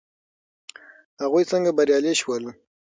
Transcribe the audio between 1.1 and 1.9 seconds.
هغوی څنګه